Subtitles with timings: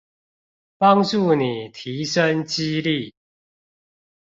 [0.79, 3.13] 幫助你提升肌力